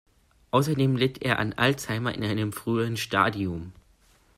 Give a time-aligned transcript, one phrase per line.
[0.49, 3.71] Außerdem litt er an Alzheimer in einem frühen Stadium.